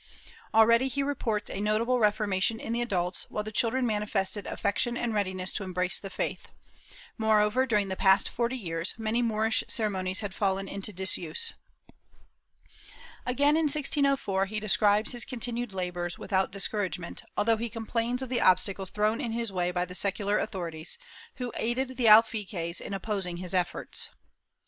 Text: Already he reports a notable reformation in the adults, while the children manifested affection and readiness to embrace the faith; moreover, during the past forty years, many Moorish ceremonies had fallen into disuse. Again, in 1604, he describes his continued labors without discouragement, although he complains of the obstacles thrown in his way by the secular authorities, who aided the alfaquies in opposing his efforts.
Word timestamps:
Already 0.51 0.87
he 0.87 1.03
reports 1.03 1.47
a 1.51 1.61
notable 1.61 1.99
reformation 1.99 2.59
in 2.59 2.73
the 2.73 2.81
adults, 2.81 3.27
while 3.29 3.43
the 3.43 3.51
children 3.51 3.85
manifested 3.85 4.47
affection 4.47 4.97
and 4.97 5.13
readiness 5.13 5.53
to 5.53 5.63
embrace 5.63 5.99
the 5.99 6.09
faith; 6.09 6.47
moreover, 7.19 7.67
during 7.67 7.87
the 7.87 7.95
past 7.95 8.27
forty 8.27 8.57
years, 8.57 8.95
many 8.97 9.21
Moorish 9.21 9.63
ceremonies 9.67 10.21
had 10.21 10.33
fallen 10.33 10.67
into 10.67 10.91
disuse. 10.91 11.53
Again, 13.27 13.55
in 13.55 13.65
1604, 13.65 14.47
he 14.47 14.59
describes 14.59 15.11
his 15.11 15.23
continued 15.23 15.71
labors 15.71 16.17
without 16.17 16.51
discouragement, 16.51 17.21
although 17.37 17.57
he 17.57 17.69
complains 17.69 18.23
of 18.23 18.29
the 18.29 18.41
obstacles 18.41 18.89
thrown 18.89 19.21
in 19.21 19.33
his 19.33 19.51
way 19.53 19.69
by 19.69 19.85
the 19.85 19.93
secular 19.93 20.39
authorities, 20.39 20.97
who 21.35 21.53
aided 21.57 21.89
the 21.95 22.07
alfaquies 22.07 22.81
in 22.81 22.95
opposing 22.95 23.37
his 23.37 23.53
efforts. 23.53 24.09